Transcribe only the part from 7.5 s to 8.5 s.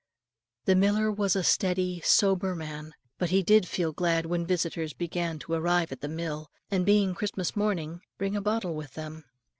morning, bring a